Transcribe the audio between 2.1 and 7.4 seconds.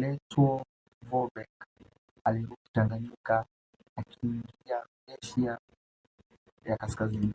alirudi Tanganyika akaingia Rhodesia ya Kaskazini